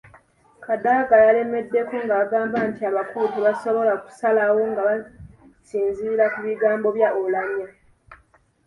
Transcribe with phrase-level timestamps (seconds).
[0.65, 7.73] Kadaga yalemeddeko ng’agamba nti abakulu tebasobola kusalawo nga basinziira ku bigambo bya Oulanyah.